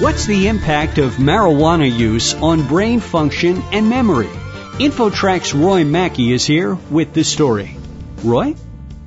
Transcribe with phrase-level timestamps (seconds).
[0.00, 4.28] What's the impact of marijuana use on brain function and memory?
[4.78, 7.76] InfoTrack's Roy Mackey is here with the story.
[8.22, 8.54] Roy?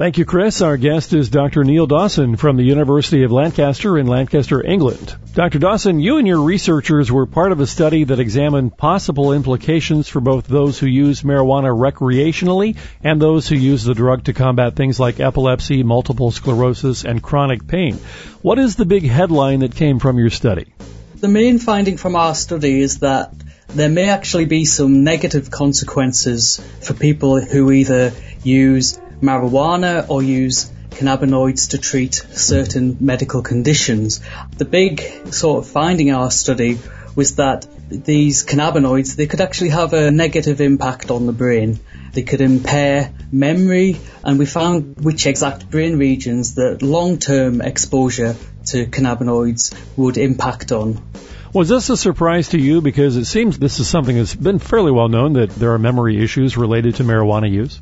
[0.00, 0.62] Thank you, Chris.
[0.62, 1.62] Our guest is Dr.
[1.62, 5.14] Neil Dawson from the University of Lancaster in Lancaster, England.
[5.34, 5.58] Dr.
[5.58, 10.20] Dawson, you and your researchers were part of a study that examined possible implications for
[10.22, 14.98] both those who use marijuana recreationally and those who use the drug to combat things
[14.98, 17.96] like epilepsy, multiple sclerosis, and chronic pain.
[18.40, 20.72] What is the big headline that came from your study?
[21.16, 23.34] The main finding from our study is that
[23.68, 30.70] there may actually be some negative consequences for people who either use marijuana or use
[30.90, 34.20] cannabinoids to treat certain medical conditions.
[34.56, 35.00] The big
[35.32, 36.78] sort of finding in our study
[37.14, 41.80] was that these cannabinoids, they could actually have a negative impact on the brain.
[42.12, 48.86] They could impair memory and we found which exact brain regions that long-term exposure to
[48.86, 51.09] cannabinoids would impact on.
[51.52, 52.80] Was this a surprise to you?
[52.80, 56.22] Because it seems this is something that's been fairly well known that there are memory
[56.22, 57.80] issues related to marijuana use.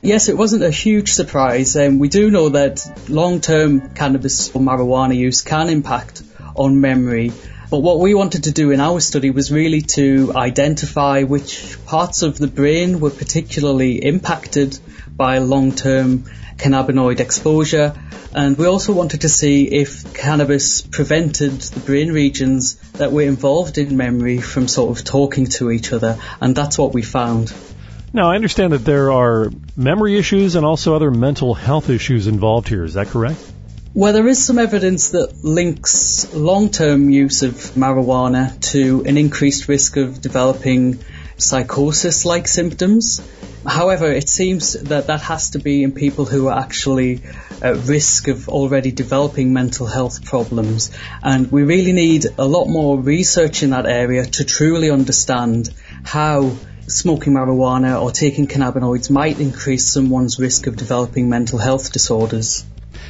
[0.00, 1.76] Yes, it wasn't a huge surprise.
[1.76, 6.22] Um, we do know that long-term cannabis or marijuana use can impact
[6.54, 7.32] on memory.
[7.70, 12.22] But what we wanted to do in our study was really to identify which parts
[12.22, 14.78] of the brain were particularly impacted
[15.14, 16.24] by long-term
[16.56, 17.94] cannabinoid exposure.
[18.34, 23.76] And we also wanted to see if cannabis prevented the brain regions that were involved
[23.76, 26.18] in memory from sort of talking to each other.
[26.40, 27.52] And that's what we found.
[28.14, 32.68] Now, I understand that there are memory issues and also other mental health issues involved
[32.68, 32.84] here.
[32.84, 33.40] Is that correct?
[33.94, 39.96] Well, there is some evidence that links long-term use of marijuana to an increased risk
[39.96, 40.98] of developing
[41.38, 43.22] psychosis-like symptoms.
[43.66, 47.22] However, it seems that that has to be in people who are actually
[47.62, 50.90] at risk of already developing mental health problems.
[51.22, 55.70] And we really need a lot more research in that area to truly understand
[56.04, 56.56] how
[56.88, 62.64] smoking marijuana or taking cannabinoids might increase someone's risk of developing mental health disorders.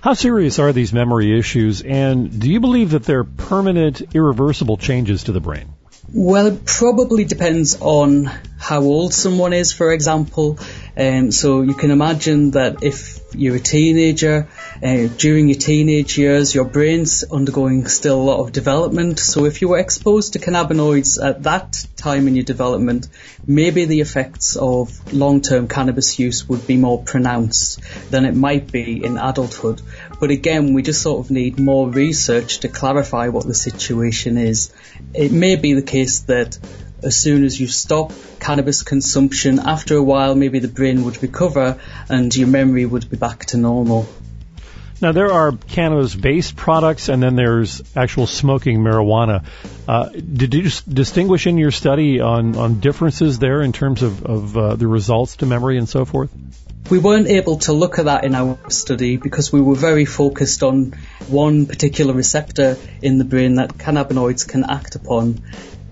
[0.00, 5.24] How serious are these memory issues, and do you believe that they're permanent, irreversible changes
[5.24, 5.74] to the brain?
[6.12, 8.30] Well, it probably depends on
[8.60, 10.58] how old someone is, for example.
[10.96, 14.48] Um, so you can imagine that if you're a teenager,
[14.82, 19.18] uh, during your teenage years, your brain's undergoing still a lot of development.
[19.18, 23.08] So if you were exposed to cannabinoids at that time in your development,
[23.46, 29.02] maybe the effects of long-term cannabis use would be more pronounced than it might be
[29.02, 29.80] in adulthood.
[30.20, 34.70] But again, we just sort of need more research to clarify what the situation is.
[35.14, 36.58] It may be the case that
[37.02, 41.78] as soon as you stop cannabis consumption, after a while maybe the brain would recover
[42.08, 44.06] and your memory would be back to normal.
[45.02, 49.44] Now there are cannabis-based products, and then there's actual smoking marijuana.
[49.88, 54.56] Uh, did you distinguish in your study on, on differences there in terms of, of
[54.58, 56.30] uh, the results to memory and so forth?
[56.90, 60.62] We weren't able to look at that in our study because we were very focused
[60.62, 60.92] on
[61.28, 65.40] one particular receptor in the brain that cannabinoids can act upon.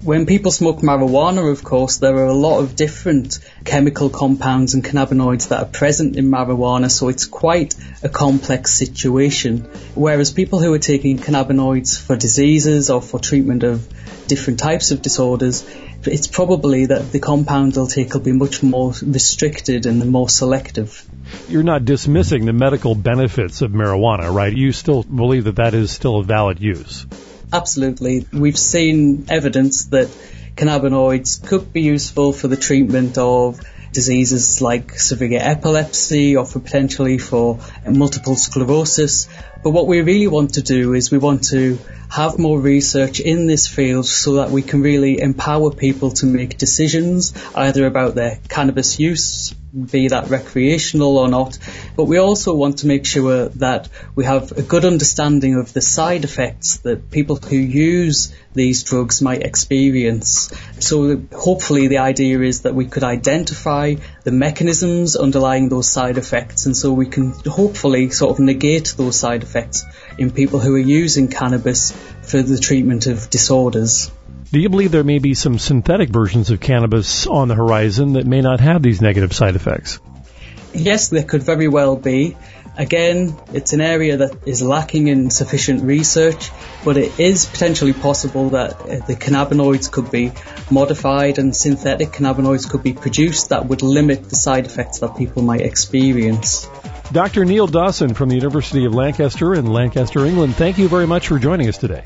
[0.00, 4.84] When people smoke marijuana, of course, there are a lot of different chemical compounds and
[4.84, 9.66] cannabinoids that are present in marijuana, so it's quite a complex situation.
[9.96, 13.88] Whereas people who are taking cannabinoids for diseases or for treatment of
[14.28, 15.64] different types of disorders,
[16.04, 21.04] it's probably that the compound they'll take will be much more restricted and more selective.
[21.48, 24.56] You're not dismissing the medical benefits of marijuana, right?
[24.56, 27.04] You still believe that that is still a valid use.
[27.52, 28.26] Absolutely.
[28.32, 30.08] We've seen evidence that
[30.56, 33.60] cannabinoids could be useful for the treatment of
[33.92, 39.28] diseases like severe epilepsy or for potentially for multiple sclerosis.
[39.62, 41.78] But what we really want to do is we want to
[42.10, 46.56] have more research in this field so that we can really empower people to make
[46.56, 51.58] decisions either about their cannabis use be that recreational or not.
[51.96, 55.80] But we also want to make sure that we have a good understanding of the
[55.80, 60.52] side effects that people who use these drugs might experience.
[60.80, 63.96] So hopefully the idea is that we could identify
[64.28, 69.16] the mechanisms underlying those side effects and so we can hopefully sort of negate those
[69.18, 69.86] side effects
[70.18, 74.10] in people who are using cannabis for the treatment of disorders.
[74.52, 78.26] Do you believe there may be some synthetic versions of cannabis on the horizon that
[78.26, 79.98] may not have these negative side effects?
[80.74, 82.36] Yes, there could very well be.
[82.78, 86.52] Again, it's an area that is lacking in sufficient research,
[86.84, 90.30] but it is potentially possible that uh, the cannabinoids could be
[90.70, 95.42] modified and synthetic cannabinoids could be produced that would limit the side effects that people
[95.42, 96.68] might experience.
[97.10, 97.44] Dr.
[97.44, 101.40] Neil Dawson from the University of Lancaster in Lancaster, England, thank you very much for
[101.40, 102.04] joining us today.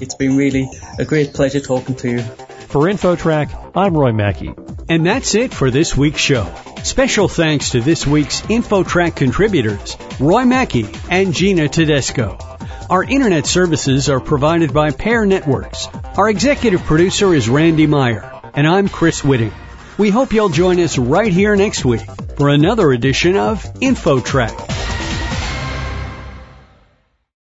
[0.00, 0.68] It's been really
[0.98, 2.20] a great pleasure talking to you.
[2.20, 4.52] For InfoTrack, I'm Roy Mackey.
[4.90, 6.52] And that's it for this week's show.
[6.82, 12.36] Special thanks to this week's InfoTrack contributors, Roy Mackey and Gina Tedesco.
[12.90, 15.86] Our internet services are provided by Pair Networks.
[16.16, 19.52] Our executive producer is Randy Meyer, and I'm Chris Whitting.
[19.96, 22.02] We hope you'll join us right here next week
[22.36, 24.79] for another edition of InfoTrack.